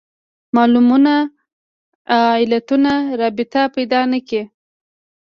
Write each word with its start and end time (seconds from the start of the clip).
معلولونو 0.55 1.15
علتونو 2.41 2.93
رابطه 3.19 3.61
پیدا 3.75 3.99
نه 4.11 4.19
کړي 4.27 4.41